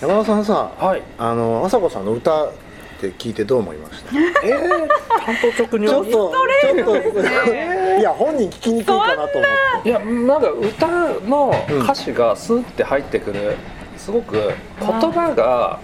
[0.00, 1.02] 山田さんさはい。
[1.18, 2.52] あの朝子さんの歌っ
[3.00, 4.16] て聞いてどう思いました？
[4.44, 4.88] えー、
[5.24, 5.88] 担当曲に？
[5.88, 9.46] ちょっとちょっといや本人聞きにくいかなと思
[9.80, 9.88] って。
[9.88, 10.88] いやなんか歌
[11.28, 11.52] の
[11.82, 13.56] 歌詞がスーって入ってくる
[13.96, 14.34] すごく
[14.80, 15.80] 言葉が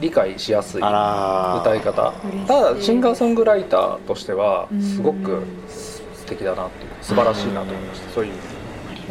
[0.00, 2.12] 理解しやすい歌い方。
[2.48, 4.82] ただシンガーソングライターとしてはうん。
[4.82, 8.10] すごく素敵だなっていう素晴らしいなと思いました。
[8.10, 8.40] そういうあり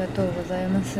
[0.02, 1.00] がとうございます。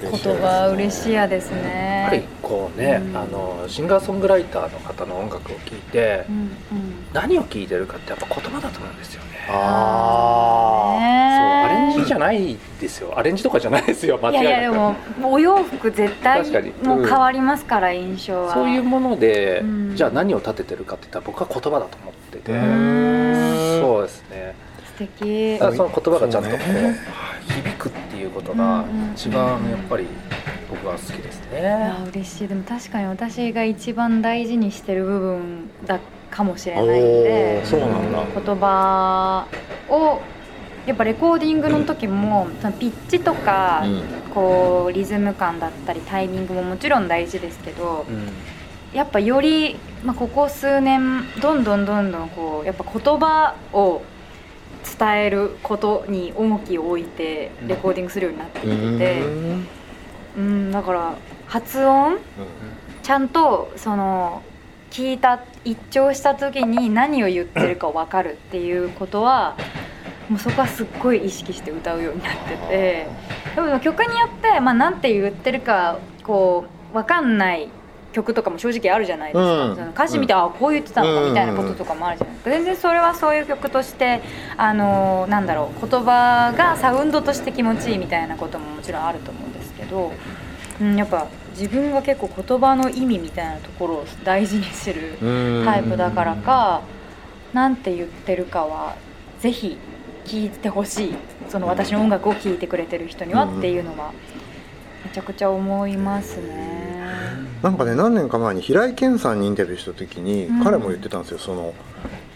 [0.00, 3.16] 言葉嬉しいやですやっねぱりこうね、うん。
[3.16, 6.50] あのシンガーソングライターの方の音楽を聴いてうんうん。
[7.12, 9.30] 何を聴いてるかってやっぱ言葉だと思うんですよね。
[9.52, 11.06] あそうね
[11.64, 13.16] アレンジじゃないですよ。
[13.16, 14.62] アレンジとかじゃないですよ間いやい違いなく。
[14.62, 16.42] やでもお洋服絶対
[16.82, 18.54] もう変わりますから印象は。
[18.54, 19.96] そういうもので、うん。
[19.96, 23.80] じゃあ何を立ててるかって言ったら僕は言葉だと思ってて、ん。
[23.80, 24.54] そうですね。
[24.84, 25.58] 素敵。
[25.58, 26.96] だからその言葉がちゃんとこうね
[28.30, 28.84] いうことが
[29.14, 30.06] 一番やっぱり
[30.70, 31.94] 僕は好きですいやね。
[32.10, 32.48] 嬉しい。
[32.48, 35.98] でも確かに私が一番大事にしてる部分だ
[36.30, 38.24] かもしれおないのでーそうなんだ。
[38.40, 39.46] 言葉
[39.88, 40.20] を
[40.86, 44.02] やっぱレコーディングの時もそのピッチとか、うん。
[44.30, 48.28] こうリズム感だったりタイミングももちろん大事ですけどうん。
[48.96, 54.02] やっぱより、まあ、ここ数年どんどんどんどんこうやっぱ言葉を
[55.00, 59.66] 伝えることに重きを置いてレコーディングするようになってきてて、うん。
[60.36, 61.14] うん、だから
[61.46, 62.18] 発音？
[63.02, 64.42] ちゃんとその
[64.90, 69.56] 聞いた一聴した時に何を言ってるか分かるっていうことは
[70.28, 73.06] もうそこはすっごい意識して歌うようになってて。
[73.56, 77.68] でも曲によって、まあ、なんて言ってるかこう分かんない
[78.12, 79.76] 曲とかも正直あるじゃないですか、うん。
[79.76, 81.14] その歌詞見て、あこう言ってたの？
[81.14, 82.50] かみたいなこととかもあるじゃないですか。
[82.50, 84.20] 全然それはそういう曲として
[84.56, 90.12] あのなんだろう言葉がサウンドとして気持ちいいみたいなことももちろんあると思うんですけど、
[90.80, 95.64] うん、やっぱ自分が結構言葉の意味みたいなところを大事にするうん。
[95.64, 96.82] タイプだからか
[97.52, 98.96] なんて言ってるかは
[99.40, 99.76] ぜひ
[100.24, 101.14] 聞いてほしい。
[101.48, 104.12] その私の音楽を聴いてくれてる人にはっていうのは
[105.04, 106.79] めちゃくちゃ思いますね。
[107.62, 110.64] なんかね何年か前に平井堅さんにインタビューした時に、うん。
[110.64, 111.38] 彼も言ってたんですよ。
[111.38, 111.74] その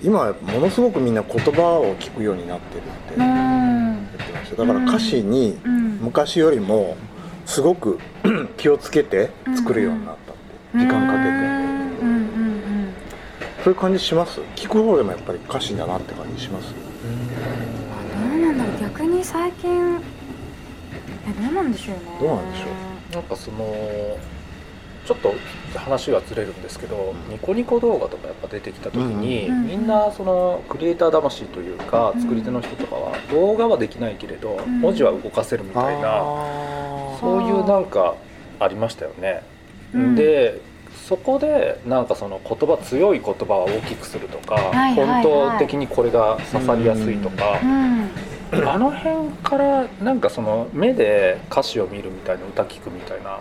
[0.03, 3.15] 今ものすごくみんな言葉を聞くようになってるって。
[3.15, 4.57] う言んってました。
[4.57, 5.99] だから歌詞にうん。
[6.03, 6.97] 昔よりも
[7.47, 7.99] すごく
[8.59, 10.79] 気をつけて作るようになったって。
[10.79, 11.65] 時間かけて。
[13.65, 14.41] そういう感じします？
[14.57, 16.75] 聞く方でもやっぱり歌詞だなって感じします？
[16.75, 18.81] うんどうなんだろう。
[18.83, 19.97] 逆に最近
[21.27, 22.03] えどうなんでしょうね。
[22.21, 23.65] どうなんでしょなんかその
[25.07, 25.35] ちょっと
[25.77, 32.23] 話がずれるんですけど、ニコニコ動画とかやっぱ出てきた時に、うんみんなそのクリエイター魂というか、うん。
[32.23, 34.81] 作り手の人とかは動画はできないけれど、ん。
[34.81, 38.15] 文字は動かせるみたいな、あそういうなんか
[38.61, 39.43] ありましたよね。
[39.95, 40.15] うん。
[40.15, 40.61] で
[41.07, 45.23] そこでなんかその言葉強い言葉は大きくするとか、はいはいはい。
[45.23, 48.69] 本当的にこれが刺さりやすいとか、うん。
[48.69, 53.41] あの辺からなんかその目で歌詞を見るみたいな歌聞くみたいな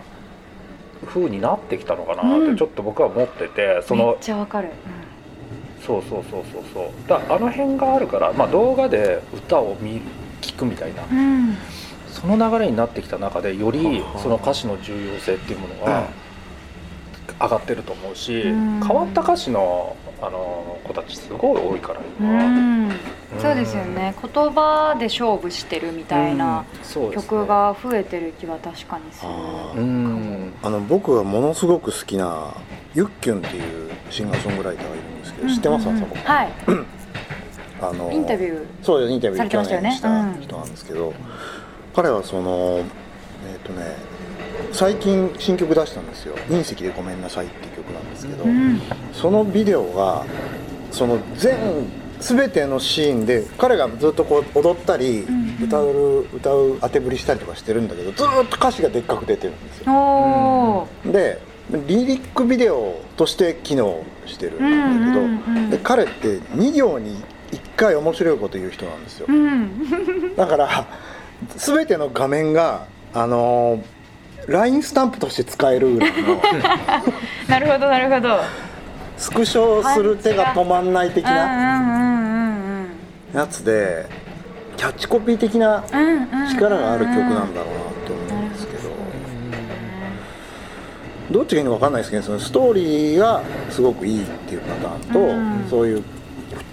[1.05, 2.53] 風になってきたのかなっうん。
[2.53, 4.69] てちょっと僕は思ってて、そめっのちゃわかる、
[5.85, 6.85] そうそうそうそうそう。
[7.07, 10.01] だあの辺があるから、まあ、動画で歌を見る
[10.41, 11.03] 聞くみたいな。
[11.11, 11.17] うん。
[11.17, 11.57] うん
[12.09, 16.07] その流れになってきた中でよりその歌詞の重要性っていうものが
[17.41, 18.79] 上がってると思うし、うん。
[18.81, 22.91] 変わった歌詞のあの子たちすごい多いからう今、ん。
[23.41, 24.15] そうですよね。
[24.21, 26.63] 言葉で勝負してるみたいな
[27.13, 29.29] 曲が増えてる気は確かにする。
[29.31, 29.79] あー。
[29.79, 30.32] うん
[30.63, 32.55] あの僕がものすごく好きな
[32.95, 35.89] ゆっきゅんっていうシンガーソングライターがいるんですけど、知ってます？
[35.89, 36.15] あそこ。
[36.23, 36.51] はい。
[37.81, 39.43] あのインタビューそうですインタビュー。
[39.43, 39.81] したよね。
[39.81, 41.13] 去年した人なんですけど、
[41.93, 42.81] 彼はその
[43.45, 43.97] えっ、とね
[44.71, 48.81] 最近新曲出したんですよ「隕石でごめんなさい」っていう曲なんですけど、うん。
[49.11, 50.25] そのビデオが
[50.91, 51.57] その全
[52.21, 60.87] 全てのシーンで彼がずっとこう踊ったり、んうん歌う歌う当てぶりしたりとかしてるんだけどずーっと歌詞がでっかく出てるんですよ。
[61.05, 61.41] で
[61.87, 67.15] リリックビデオとして機能してるんだけど、で彼って2行に
[67.51, 69.27] 1回面白いこと言う人なんですよ。
[69.29, 70.35] うん。
[70.35, 70.87] だから
[71.55, 73.83] 全ての画面があのー
[74.45, 76.41] LINE スタンプとして使えるぐらいの。
[77.47, 78.39] なるほどなるほど。
[79.15, 81.45] スクショする手が止まんない的な
[83.33, 83.39] うん。
[83.39, 84.05] やつで
[84.77, 85.83] キャッチコピー的な
[86.51, 88.83] 力がある曲なんだろうなって思うんですけど。
[91.31, 95.65] どっちがいいのか分かんないですけどそのストーリーがすごくいいっていうパターンと、うん。
[95.69, 96.03] そういう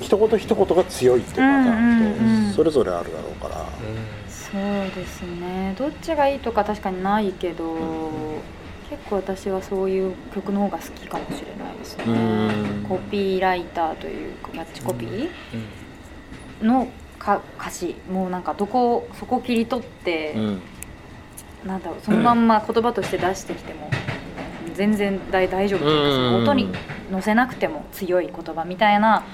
[0.01, 3.65] 一言一言が強いっていうパターンと、それぞれあるだろうから、
[4.29, 4.61] そう
[4.95, 5.75] ですね。
[5.79, 7.77] どっちがいいとか確かにないけど、
[8.91, 12.05] 結構私はそういう曲の方が好きかもしれないですね。
[12.07, 12.87] うん。
[12.89, 15.31] コピーライターというかキャッチコピー
[16.65, 16.89] の
[17.21, 20.63] か歌詞もうなんかどこそこ切り取って、うん。
[21.65, 23.91] なんだろうそのまんま言葉として出してきても
[24.73, 26.73] 全然大大丈夫というか音に
[27.13, 29.25] 乗せなくても強い言葉みたいな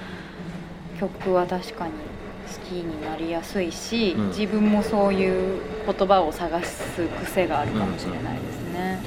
[0.99, 4.27] 曲は確かに好きになりやすいし、うん。
[4.27, 8.99] 自分もそういう言葉を探す癖があるかもしれないですね。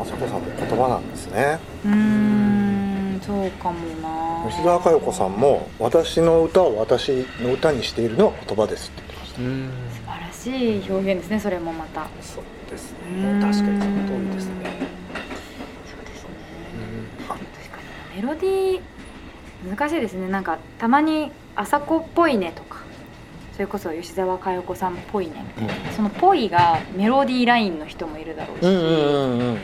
[0.00, 1.58] あさこさんも言葉なんですね。
[1.84, 9.40] うーんそうかもな吉澤佳代子さんも私の歌を私の歌にしているのは言葉ですって言ってました。
[9.40, 9.70] うん。
[9.92, 12.06] 素晴らしい表現ですねそれもまた。
[12.20, 13.38] そうですうね。
[13.38, 14.52] ん確かにその通りですね。
[15.86, 16.30] そうですね。
[17.26, 17.44] 確か
[18.14, 18.80] にメロディー
[19.76, 20.28] 難しいですね。
[20.28, 22.78] なんかたまに朝子っぽいねとか。
[23.54, 25.34] それこそ吉澤佳代子さんっぽいね。
[25.96, 29.58] その「ぽい」がメロディーラインの人もいるだろうし、うんうんうんうんうん。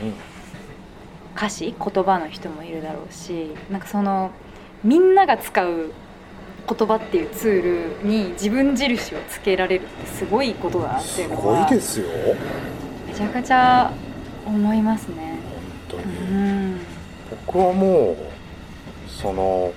[1.36, 3.54] 歌詞言葉の人もいるだろうし。
[3.70, 4.32] なんかその
[4.84, 5.90] みんなが使う
[6.68, 12.06] 言葉っていうツールに自分印をつけられるってすごいことだなってすいうのごいはですよ。
[13.08, 13.90] めちゃくちゃ
[14.46, 15.38] 思いますね。
[15.88, 16.06] 本当うに、
[16.74, 16.78] ん。
[17.46, 18.16] 僕はもう
[19.10, 19.72] その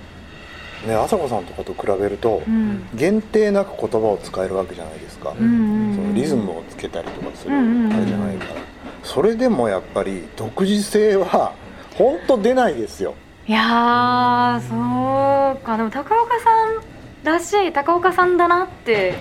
[0.85, 2.87] ね朝子さんとかと比べると、うん。
[2.93, 5.95] 限定なく言葉を使えるわけじゃないですか、うんうんうん。
[5.95, 7.93] そのリズムをつけたりとかするうんうんうん。
[7.93, 8.61] あれじゃないから。
[9.03, 11.53] それでもやっぱり独自性は
[11.95, 13.13] 本当出ないですよ
[13.47, 15.77] いやーそうか。
[15.77, 16.83] でも高岡さん
[17.23, 19.15] らしい高岡さんだなって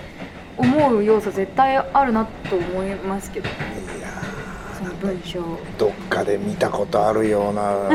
[0.56, 3.49] 思う要素絶対あるなと思いますけど。
[3.49, 3.52] い
[4.02, 4.08] や
[4.76, 5.40] その文章。
[5.40, 7.88] ーどっかで見たことあるような。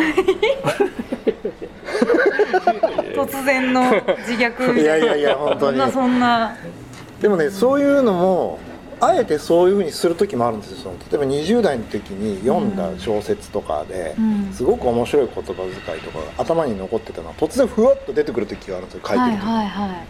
[3.13, 3.83] 突然の
[4.19, 4.71] 自虐。
[4.81, 5.79] いやいやいや本当に。
[5.79, 6.55] そんなそんな。
[7.19, 8.59] でもねそういうのも
[9.01, 14.53] あえてそういうふうにする時もあるんですよその例えば20代の時に読んだ小説とかで、うん。
[14.53, 20.07] すごく面白い言葉遣いとかが頭に残ってたのは突然ふわっと出てくる時があるんですよ書いてはいる時、はいはい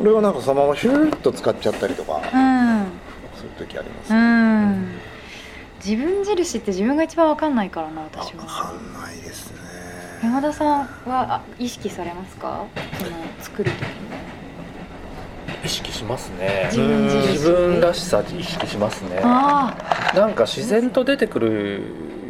[0.00, 2.86] 俺はなんかそのままシューッと使っちゃったりとかうん。
[3.36, 4.94] する時あります、うねん。
[5.84, 8.44] 自分印って自分が一番わかんないからなわ私は。
[8.44, 9.58] かんないですね。
[10.22, 12.64] 山田さんはあ意識されますか？
[12.98, 13.10] その
[13.40, 13.86] 作る時に
[15.64, 16.68] 意識しますね。
[16.72, 19.20] 自分印自分らしさ意識しますね。
[19.22, 19.76] あ
[20.14, 21.82] なんか自然と出てくる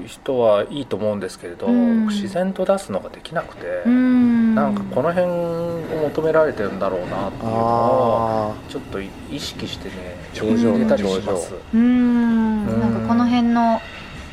[0.06, 2.08] 人はいいと思うんですけれど、うん。
[2.08, 4.54] 自然と出すのができなくて、あうん。
[4.54, 9.08] なんかこの辺を求められてるんだろうなっていうのをあちょっと意
[9.38, 9.94] 識してね
[10.34, 11.52] 頂上入れたりします。
[11.72, 12.66] なん
[13.02, 13.80] かこの辺の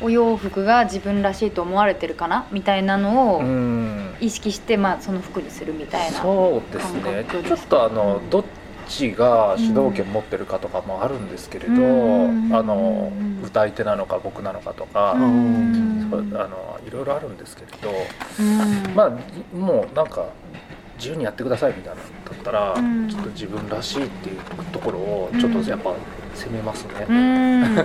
[0.02, 2.46] お洋服が自分らしいと思われてるかな？
[2.50, 4.14] みたいなのをうん。
[4.20, 7.24] 意識して、まあ、その服にするみたいなそうですね。
[7.30, 8.44] ちょっとあのどっ
[8.90, 12.54] ちが主導権持ってるかとかもあるんですけれど、うん。
[12.54, 17.90] あのうん歌い手なのか僕なのかとか、あのいろいろあるんですけれど、
[18.38, 18.94] うん。
[18.94, 20.28] まあもうなんか
[20.98, 23.08] 自由にやってくださいみたいなのだったら、うん。
[23.08, 24.40] ちょっと自分らしいっていう
[24.72, 25.94] ところをちょっとやっぱ
[26.34, 27.06] 攻めますね。
[27.08, 27.76] うん。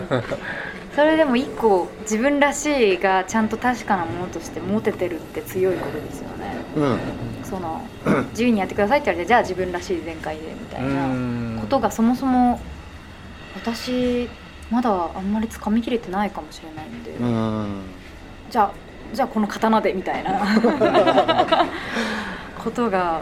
[0.96, 6.56] それでも一個自分らしいがちゃんと確かなものとして持ててるって強いことですよね。
[6.76, 7.82] ーうんその
[8.32, 11.58] 自由にやってくださいって言われてじゃあ自分らしい全開でみたいなうん。
[11.62, 12.60] ことがそもそも
[13.56, 14.30] 私
[14.70, 17.82] まだあんまり掴みきれてないかもしれないんで、うん。
[18.50, 18.72] じゃあ
[19.14, 20.42] じゃあこの刀でみたいな。
[22.66, 23.22] ことが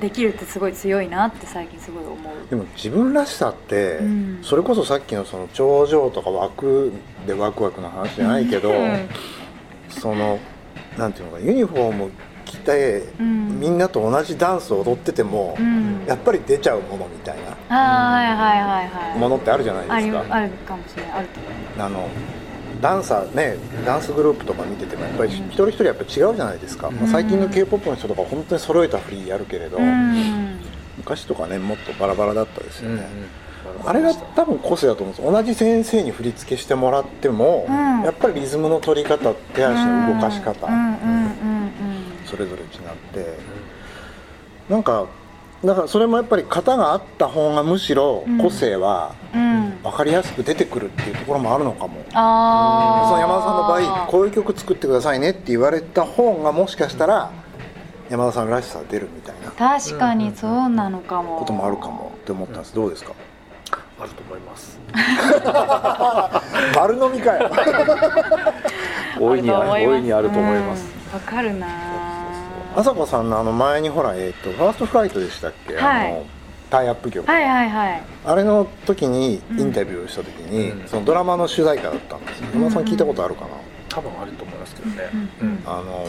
[0.00, 2.16] できるってすごい強いなって最近すごい思う。
[2.50, 4.38] でも自分らしさって、うん。
[4.42, 6.92] それこそさっきのその頂上とか枠
[7.26, 9.08] でワクワクの話じゃないけど、うん。
[9.88, 10.38] その
[10.98, 12.12] なんていうのかユニフォーム
[12.48, 13.60] 着て、うん。
[13.60, 16.04] みんなと同じダンスを踊ってても、うん。
[16.06, 20.34] やっぱり出ちゃうものみたいなあーはいはいはいはいものってあるじゃないですか。
[20.34, 21.86] あるかもしれないあると思う。
[21.86, 22.08] あの
[22.80, 30.60] ダンサーねダンスグループとか見ててもやっぱり一人一人やっぱ違うじゃないですか、まあ最近の k p o p の人とか本当に揃えた振りやるけれど、うん。
[30.96, 33.48] 昔とかねもっとバラバラだったですよね、うん
[33.84, 35.32] あれが多分個性だと思うんです。
[35.32, 38.02] 同じ先生に振り付けしてもらっても、うん。
[38.02, 41.27] やっぱりリズムの取り方手足の動かし方、うんうんうんうん
[42.28, 42.68] それぞれ違っ
[43.12, 43.38] て。
[44.68, 45.06] なんか
[45.64, 49.42] だからそれもやっぱり型があった方がむしろ個性はうん。
[49.42, 57.30] うん分かりやすく出てくるっていうところもあるのかも、ああその山田さんの場合こういう曲作ってくださいねって言われた方がもしかしたら
[58.10, 61.38] 山田さんらしさが出るみたいな確かにそうなのかも。
[61.38, 62.74] こともあるかもって思ったんです。
[62.74, 63.12] どうですか？
[64.00, 64.80] あると思います。
[66.74, 67.50] 丸飲みかよ。
[69.20, 70.84] 大いにある大いにあると思います。
[71.12, 71.20] うん。
[71.20, 71.66] わかるな
[72.78, 76.12] 朝子さんのあの前にほら、えー、とファーストフライトでしたっけ、はい。
[76.12, 76.26] あの
[76.70, 78.02] タイアップ曲、はいはいはい。
[78.24, 80.86] あれの時にインタビューをした時に、うん。
[80.86, 82.46] そのドラマの主題歌だったんですよ。
[82.54, 83.48] 山田さん聞いたことあるかな、
[83.88, 85.10] 多分あると思いますけどね。
[85.40, 85.48] うん。
[85.48, 85.62] うん。
[85.66, 86.06] あの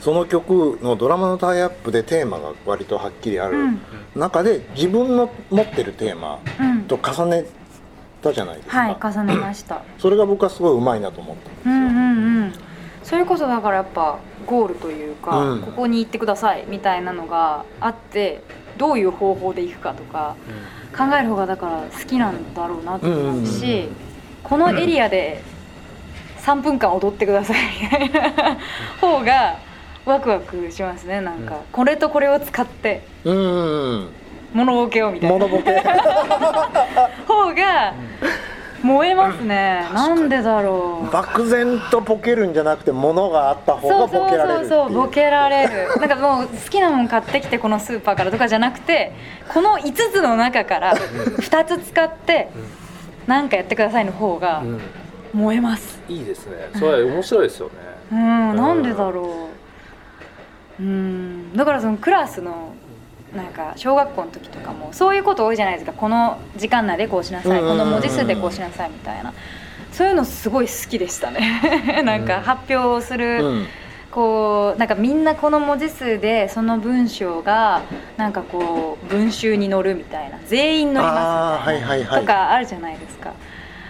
[0.00, 3.80] その曲のドラマのタイアップでテーマが割とはっきりあるうん。
[4.16, 6.82] 中で自分の持ってるテーマうん。
[6.82, 7.44] と重ね
[8.22, 9.82] たじゃないですか、はい重ねました。
[9.98, 12.33] それが僕はすごいうまいなと思ったんですよ、うんうんうん
[13.04, 15.60] それこそだからやっぱゴールというか、うん。
[15.62, 18.42] ここに行ってくださいみたいなのがあって
[18.76, 20.36] どういう方法で行くかとか
[20.96, 23.96] 考える方がだから好きなんだろうなと思うし、うん
[24.44, 25.42] このエリアで
[26.42, 28.58] 3分間踊ってくださいみたいな
[29.00, 29.56] 方が
[30.04, 31.60] ワクワクしますねなんか、うん。
[31.72, 34.08] これとこれを使ってうんうん
[34.52, 35.48] 物ボケをみたいな。
[37.26, 37.94] 方が
[38.84, 41.10] 燃えますね、なんでだろう。
[41.10, 44.88] 漠然とボケるんじゃなくて物があった方がボケられるそうそう。
[44.88, 45.88] そうボケられる。
[45.98, 49.12] なんかもう好きなもん買ってきてこのスーパーからとかじゃなくて
[49.48, 52.50] この5つの中から2つ使って
[53.26, 54.80] 何かやってくださいの方がうん。
[55.32, 56.00] 燃えます。
[56.08, 56.68] いいですね。
[56.78, 57.72] それ面白いですよね。
[58.12, 58.56] うん。
[58.56, 59.48] なんでだろ
[60.78, 60.82] う。
[60.82, 61.56] うん。
[61.56, 62.74] だからそのクラスの
[63.34, 65.92] なんか小学校の時とかもそういうこと多いじゃないですか。
[65.92, 67.60] この時間内でこうしなさい。
[67.60, 69.32] この文字数でこうしなさいみたいな。
[69.92, 72.02] そういうのすごい好きでしたね。
[72.04, 73.66] なんか発表をする、うん。
[74.10, 77.82] こうなんかみんなこの文字数でその文章が
[78.16, 80.38] なんかこう文集に載るみたいな。
[80.46, 82.20] 全員載りますみたいいはいはい。
[82.20, 83.32] とかあるじゃないですか。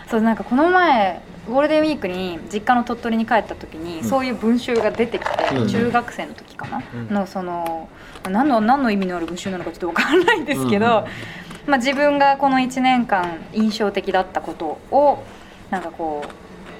[0.08, 4.04] そうなんかこの前ゴールデンウィークに実家の鳥取に帰った時に、うん。
[4.04, 5.68] そういう文集が出てきて、うん。
[5.68, 7.14] 中学生の時かな、うん。
[7.14, 7.88] のその
[8.28, 11.70] 何の何の意味のある文集なのかちょっと分からないんですけど、うん。
[11.70, 15.22] まあ、自分がこの1年間印象的だったことを
[15.70, 16.30] なんかこう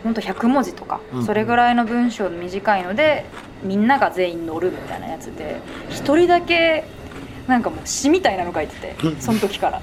[0.02, 1.24] ほんと100文字とか、うん。
[1.26, 3.26] それぐらいの文章短いので
[3.62, 6.84] みんなが全員乗るみたいなやつで一人だけ
[7.46, 9.20] なんかもう詩みたいなの書いててうん。
[9.20, 9.82] その時から。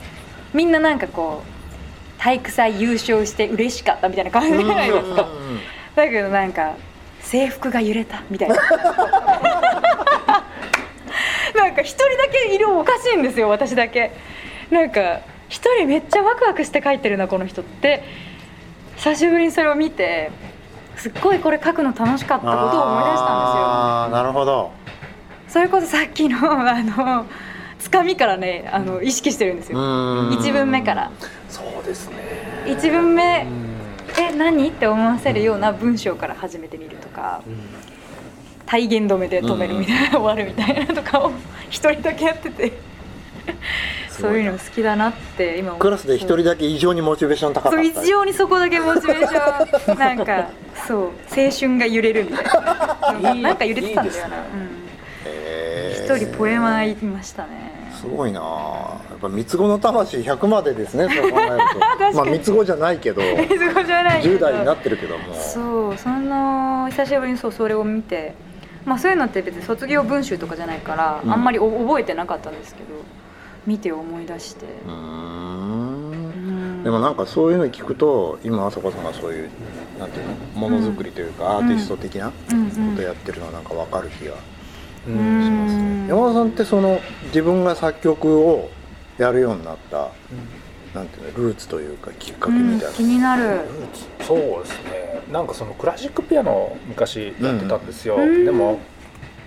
[0.54, 1.61] みんななんかこう
[2.22, 5.28] 体育祭優勝して嬉しかったみたいな感じじゃないですか。
[5.96, 6.76] だけどなんか
[7.20, 8.56] 制服が揺れたみたいな。
[11.56, 14.12] なんか一人だけ色おかしいんですよ私だけ。
[14.70, 18.04] なんか一人めっちゃワクワクして書いてるなこの人って。
[18.98, 20.30] 久しぶりにそれを見て
[20.96, 24.70] すっごいこれ書くの楽しかったことを思い出したんああなるほど。
[25.46, 27.51] ですよそれこそさっきのあのつ
[27.92, 29.78] かみからねあの意識してるんですよ。
[29.78, 30.34] うん。
[30.34, 31.12] 一文目から。
[31.50, 32.16] そうですね。
[32.66, 33.72] 一文目うん。
[34.18, 34.70] え何？
[34.70, 37.42] って思わせるような文章から始めてみるとか
[38.66, 41.32] 体言止めで止めるみたいな、終わるみたいなとかを
[41.70, 42.74] 一人だけやってて。
[44.10, 50.52] そういうの好きだなって今思クラスで一人だけ異常にモチベーション高かそう一様にそこだけモチベーションなんか
[50.88, 52.46] そう青春が揺れるみたい
[53.24, 54.36] ななんか揺れてたんだよな。
[54.36, 54.40] へ
[55.98, 56.06] うん。
[56.06, 57.71] ー一人ポエマーいましたね
[58.02, 58.42] すごいな。
[58.44, 61.50] あやっぱ三つ子の魂100までですねそう考える
[62.12, 62.18] と。
[62.18, 63.22] まあ三つ子じゃないけど。
[63.22, 64.36] そこじゃないけど。
[64.38, 65.34] 10代になってるけども。
[65.36, 68.34] そうその久しぶりにそうそれを見て。
[68.86, 71.32] まあそういうのって別に卒業文集とかじゃないから、うん。
[71.32, 72.88] あんまりお覚えてなかったんですけど
[73.68, 74.66] 見て思い出して。
[74.88, 76.12] うん。
[76.12, 76.84] ん。
[76.84, 79.50] でもなんかそういうの聞くと今あさこさんがそういう
[80.00, 82.62] なんていうのものづくりというか、アーティスト的なこうん。
[82.62, 82.96] うん。
[82.96, 84.34] とやってるのはなんかわかる気が
[85.08, 87.00] ううんしますね、山田さんってその
[87.32, 88.70] 自分が作曲を
[89.18, 90.10] やるようになった
[90.94, 93.62] なんていうのルーツというかきっかけうんみたいな、気になる。
[94.22, 95.22] そうですね。
[95.32, 98.46] なんかそのクラシックピアノ昔やってたんですよ、うん。
[98.46, 98.80] でも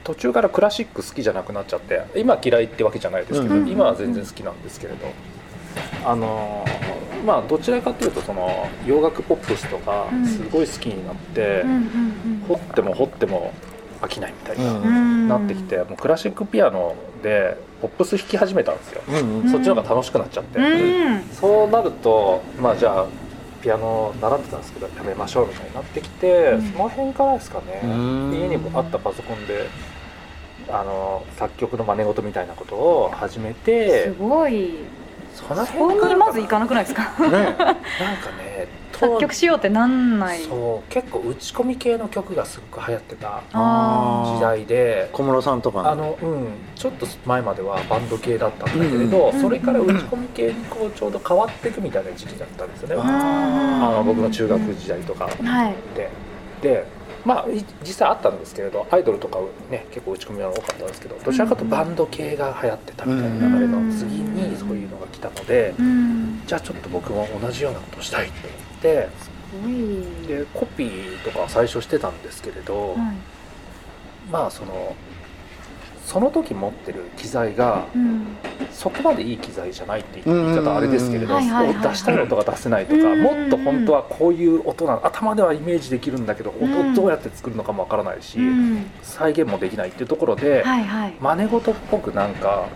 [0.04, 3.68] 途中からクラシック好きじゃなくなっちゃって今嫌いってわけじゃないですけど、うん。
[3.68, 5.06] 今は全然好きなんですけれど。
[6.06, 6.64] あの
[7.26, 10.26] まあどちらかというとその洋楽ポップスとかうん。
[10.26, 12.44] すごい好きになって、うんうん。
[12.48, 13.52] 掘っても掘っても
[14.04, 19.46] 飽きないみたいな、なってきてもうクラシックピアノでポップス弾き始めたんですよ、うんうん。
[19.46, 21.22] んそっちの方が楽しくなっちゃって、うん。
[21.32, 23.06] そうなるとまあじゃあ
[23.62, 26.72] ピアノ習ってたんですけどやめましょうみたいになってきて、うん。
[26.72, 27.80] その辺からですかね。
[27.82, 28.34] うん。
[28.34, 29.68] 家にもあったパソコンで
[30.68, 34.04] あの作曲の真似事みたいなことを始めて。
[34.04, 34.74] すごい。
[35.34, 37.02] そこ辺からにまず行かなくないですか？
[37.18, 37.30] ね。
[37.30, 37.74] なんかね
[38.98, 40.42] 作曲しようってなんない？
[40.42, 45.08] そう結構打ち込み系の曲がすごく流行ってたあ時代で。
[45.12, 55.74] 小室さんとかあのうんちょっと前まではバンド系だったんだけれど、うんそれから打ち込み系にこうちょうど変わっていくみたいな時期だったんですよね、ああの僕の中学時代とかはい。
[55.94, 56.10] で
[56.62, 56.86] で
[57.24, 59.38] まあい実際あったんですけれどアイドルとか
[59.70, 68.48] ね結構打ち込みは多かったんですけどどちらかというとバンド系が流行ってたみたいな流れの次にそういうのが来たのでうんじゃあちょっと僕も同じようなことをしたいって
[69.18, 69.30] す
[69.62, 72.98] ごいでコピーとかは最初してたんですけれど、はい。
[74.30, 74.94] まあその
[76.04, 78.26] その時持ってる機材がうん。
[78.70, 81.42] そこまでいい機材じゃないって言い方はあれですけれど出
[81.94, 83.22] したい音が出せないとかうん。
[83.22, 86.90] もっと本当はこういう音なの頭ではイメージできるんだけどうん。
[86.90, 88.90] 音どうやって作るのかもわからないしうん。
[89.02, 91.14] 再現もできないっていうところではいはい。
[91.20, 92.68] 真似事っぽくなんか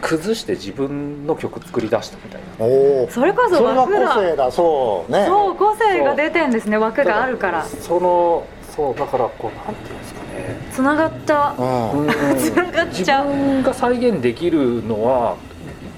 [0.00, 3.10] 崩して自分の曲作り出したみたいな。
[3.10, 4.50] それこそそれが個性だ。
[4.50, 5.26] そうね。
[5.26, 7.64] そう個性が出てんですね枠があるから。
[7.64, 10.56] そのそうだからこうなんていうんですかね。
[10.72, 11.54] つながった。
[11.58, 12.08] うん。
[12.38, 13.28] つながっ自ちゃう。
[13.28, 15.36] 分が再現できるのは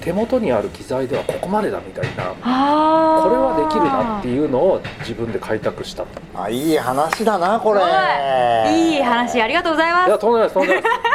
[0.01, 2.35] 手元にある機材ではここまでだみたいな。
[2.43, 6.03] あーこれはできるなっていうのを自分で開拓した。
[6.03, 7.81] いあいい話だなこれ。
[8.75, 8.99] い。
[8.99, 10.11] い話ありがとうございます。
[10.11, 11.12] やとんでもないですとんでもないです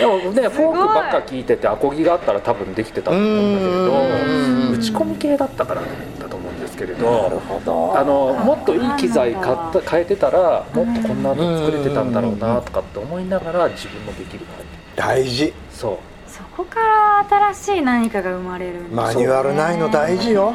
[0.00, 7.98] でもねフォークばっか聞いててアコギがあったら多分できてたと思うんだけど打ち込み系だったからだと思うんですけれなるどほど。
[7.98, 14.64] あのもっといい機材買った変えてたらもっとこんなの作れてたんだろううなんとかって思いながら自分のできる感じ
[14.96, 15.52] 大事。
[15.70, 16.09] そう
[16.40, 20.52] そこから新しい何かが生まれるマニュアルないの大事よ。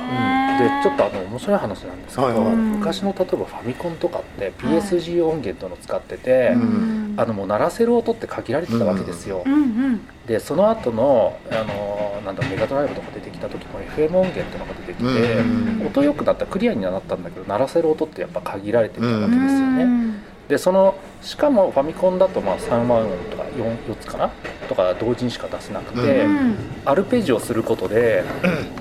[0.58, 2.56] でちょっとあの面白い話なんですけど、はいはい。
[2.56, 7.16] 昔の例えばファミコンとかって PSG 音源との使ってて、うん。
[7.18, 9.54] あのもう鳴らせる音って限られてたわけですよ、うん。
[9.54, 15.88] うんでその後のあのなんだメガドライブとか出てきた時も FM 音源っていうのが出てきて、うん。
[15.88, 19.40] 音良くなったクリアにはなったんだけど鳴らせる音ってやっぱ限られてたわけですよ
[19.72, 24.32] ね、うんでそのしかもファミコンだとまあ3万音とか 4, 4つかな
[24.66, 26.56] とか同時にしか出せなくて、ううん。
[26.86, 28.24] アルペジオすることで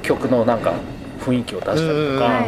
[0.02, 0.74] 曲のなんか
[1.20, 2.44] 雰囲気を出したりとうんか、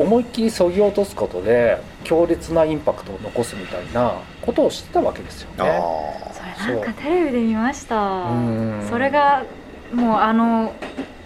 [0.00, 5.82] 思いっきりそぎ落とすことで強烈なインパクトを残すみたいなことをしてたわけですよあね。
[6.58, 7.96] それなんかテレビで見ました。
[7.96, 8.86] うん。
[8.90, 9.44] それが
[9.92, 10.74] もうあの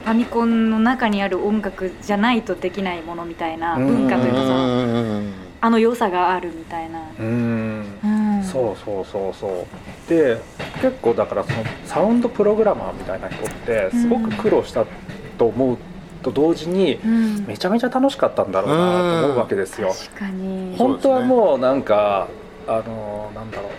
[0.04, 3.86] ファミコンの中にある音楽じゃないとできないものみたいなうん。
[3.86, 5.32] 文化というかそのん。
[5.60, 7.86] あの良さがあるみたいな、うん。
[8.04, 8.06] う
[8.40, 9.66] ん、そうそうそうそ
[10.06, 10.08] う。
[10.10, 10.38] で
[10.84, 14.84] 結構だからそのサウンドプログラマーみたいな人ってすごく苦労した
[15.38, 15.78] と思う
[16.22, 19.92] と同時にうん、めちゃめちゃ楽しかったんだろうなと思うわけですよ。
[20.78, 22.28] 本当はもうなんか
[22.66, 23.70] あのなんだろう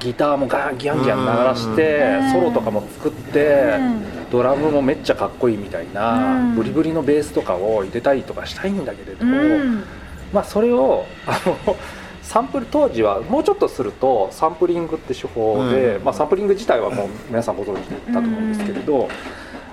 [0.00, 2.32] ギターもガーギャンギャン鳴らしてうん。
[2.32, 4.30] ソロとかも作ってうん。
[4.30, 6.54] ドラムもめっちゃかっこいいみたいなうん。
[6.56, 9.84] ブリブリのベースとかを入れたりとかしたいんだけれども、うん。
[10.32, 11.76] まあそれをあの
[12.32, 16.04] サンプル当時はもうちょっとするとサンプリングって手法で、うん。
[16.04, 19.10] まあ、サンプリング自体はもう皆さんご存知だと思うんですけれど、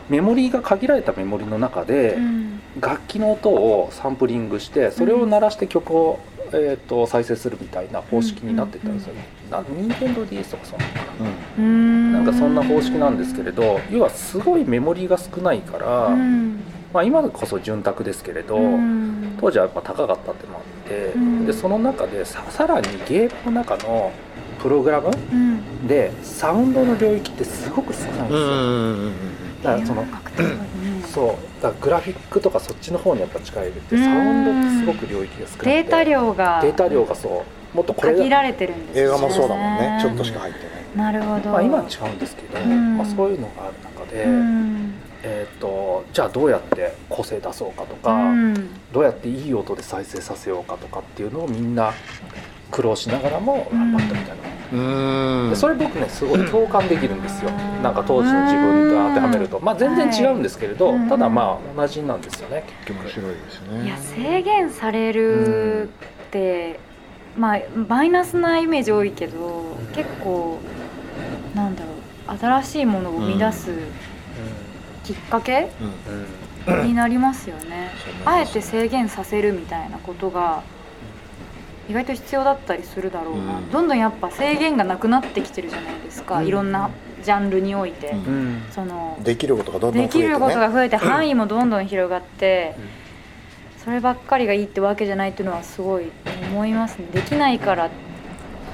[0.10, 2.62] メモリーが限られたメモリの中でうん。
[2.82, 6.20] 楽器の音をサンプリングしてそれを鳴らして曲を、
[6.54, 9.26] えー、と再生するみたいな方式になってたんですよね。
[9.50, 11.30] なん任天堂 DS とかそんなのかな。
[11.60, 12.14] うん。
[12.14, 16.62] なんかそんな方式なんですけれど要はすごいメモリーが少ないから、うん
[16.94, 19.38] まあ、今こそ潤沢ですけれど、うん。
[19.40, 21.46] 当時はやっぱ高かったってのもあって、うん。
[21.46, 24.12] でその中でささらにゲームの中の
[24.60, 25.88] プログラムうん。
[25.88, 29.12] でサウンドの領域ってすごく少ないんですよ、
[29.64, 30.06] だからその
[31.06, 34.04] そうだからグラフィックとかそっちの方にやっぱ力入れてうん。
[34.04, 35.84] サウンドってすごく領域が少なくて。
[35.84, 36.60] データ量が。
[36.64, 37.78] データ量がそう。
[37.78, 40.00] もっとこれ限られてるんです映画もそうだもんね。
[40.02, 40.60] ちょっとしか入って
[40.96, 41.14] ない。
[41.14, 42.98] なるほど、まあ、今は違うんですけど、うん。
[42.98, 44.89] まあ、そういうのがある中で、うん
[45.24, 48.54] えー、とじゃあどうやって個性出そうかとか、うん。
[48.94, 51.94] どうやっていい音で再生させようかとかっていうのをみんな
[52.72, 54.38] 苦労しながらも頑張ったみたい
[54.72, 55.50] な、うん。
[55.50, 57.52] でそれ僕ねすごい共感できるんですよ、
[57.84, 61.10] なんか当時の自分と当てはめると、まあ全然違うんですけれど、はい。
[61.10, 62.64] ただまあ同じなんですよね。
[62.86, 63.86] 結局面白いですね。
[63.86, 65.92] いや制限されるっ
[66.32, 66.80] て、
[67.38, 70.60] まあマイナスなイメージ多いけど結構
[71.56, 71.90] なんだろ
[72.34, 73.72] う新しいものを生み出す
[75.10, 75.70] きっかけ
[76.84, 77.90] になりますよね、
[78.26, 80.62] あえて制限させるみたいなことが
[81.90, 83.72] 意外と必要だったりするだろうな、うん。
[83.72, 86.48] どんどんやっぱ制限がなくなってきてるじゃないですか、うん。
[86.48, 86.92] いろんな
[87.24, 88.18] ジャンルにおいて、うん。
[88.18, 90.24] うんそのできることがどんどん増でえてね。
[90.26, 93.84] きることが増えて範囲もどんどん広がって、うん。
[93.84, 96.12] そればっかりがいいってわけじゃないっていうのはすごい
[96.52, 97.08] 思いますね。
[97.12, 97.90] できないから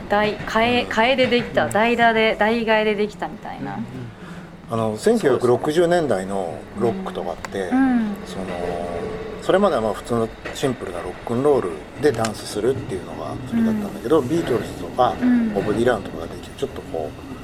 [0.10, 1.70] 代替え替えでできた。
[1.70, 3.80] 代打で代替えでできたみたいな
[4.70, 8.16] あの1960年代のロックとかって、うん。
[8.26, 8.46] その
[9.42, 11.70] それまではまあ普通のシンプルなロックンロール
[12.02, 15.54] でダンスするっていうのがそれだったんだけど、ビートルズとか、うん。
[15.54, 17.35] ボブ・ディランとかができてちょっとこう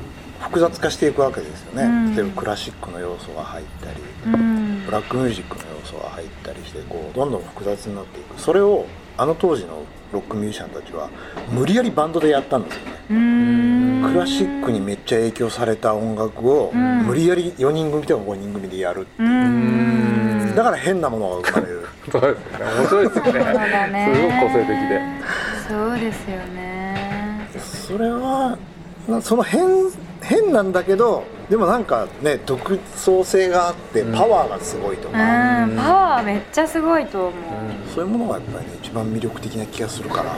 [0.41, 2.15] 複雑化していくわけですよね、うん。
[2.15, 4.85] 例えばクラシックの要素が入ったり、うん。
[4.85, 8.39] ブラックミュージックの要素が入ったりしてこうどんどん複雑になっていく。
[8.39, 8.85] それを
[9.17, 11.09] あの当時のロックミュージシャンたちは
[11.51, 14.11] 無理やりバンドでやったんですよね、うん。
[14.11, 17.03] クラシックにめっちゃ影響された音楽をうん。
[17.03, 19.23] 無理やり4人組とか5人組でやるう。
[19.23, 20.53] ん。
[20.55, 21.87] だから変なものが生まれる。
[22.11, 22.65] そうですね。
[22.77, 24.11] 面白いですよねだね。
[24.13, 25.01] すごく個性的で。
[25.69, 27.47] そうですよね。
[27.59, 28.57] それは
[29.07, 29.61] なその変
[30.31, 34.13] 変なんだけどでもなんかね独創性があってうん。
[34.15, 35.11] パワーがすごいとう。
[35.11, 35.13] ん。
[35.13, 37.33] か、パワーめっちゃすごいと思う、
[37.93, 40.31] そういうものがやっぱりね一番魅力的な気がするから。
[40.31, 40.35] う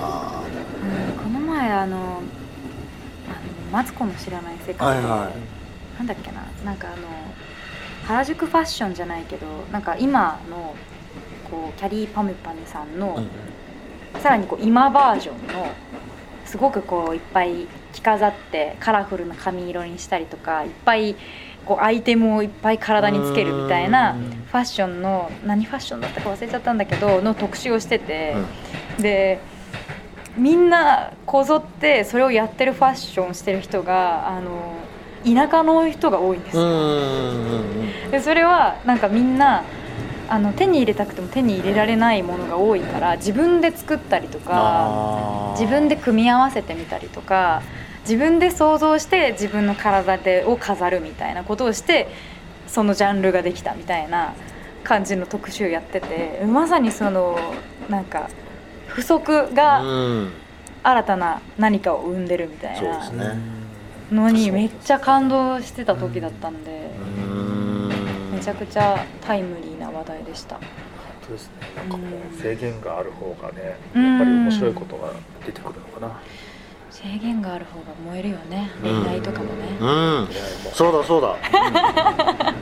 [1.20, 1.24] ん。
[1.24, 2.22] この前あのあの
[3.72, 5.32] マツコの知らない世界で、はいは
[6.00, 6.42] なんだっけな？
[6.66, 6.98] なんかあの
[8.08, 10.76] 原宿ファッションじゃないけどなんか今の
[11.52, 13.30] こうキャリーパムパムさんの、うん。
[14.22, 15.68] さらにこう今バージョンの
[16.46, 21.16] すごくこういっぱい着飾ってカラフルな髪色にしたりとかいっぱい
[21.66, 24.44] こうアイテムをいっぱい体につけるみたいなうん。
[24.54, 28.36] ファッションの何ファッションだったか忘れちゃったんだけどの特集をしてて、
[29.00, 29.40] で
[30.38, 34.76] みんなこぞってそれをやってるファッションしてる人があの
[35.24, 36.68] 田舎の人が多いんですうよ。
[36.68, 38.12] ん。
[38.12, 39.64] でそれはなんかみんな
[40.34, 47.62] あの手に入れたくても手に入れられないものが多いから自分で作ったりとか自分で組み合わせてみたりとか
[48.02, 52.08] 自分で想像して自分の体でを飾るみたいなことをして
[52.66, 54.34] そのジャンルができたみたいな
[54.84, 57.38] 感じの特集やっててまさにその
[57.88, 58.30] なんか
[58.88, 60.32] 不足がうん。
[60.84, 63.36] 新たな何かを生んでるみたいな
[64.12, 66.83] のにめっちゃ感動してた時だったんで
[68.44, 70.56] ちゃくちゃタイムリーな話題でした。
[70.56, 70.66] 本
[71.28, 71.54] 当ですね。
[71.78, 74.04] なんかもう制限がある方がねうん。
[74.04, 75.14] やっぱり面白いことが
[75.46, 76.20] 出てくるのかな。
[76.92, 78.70] 制限がある方が燃えるよね。
[78.84, 79.04] うん。
[79.04, 80.28] 恋愛とかもね、うん。
[80.74, 81.38] そうだそうだ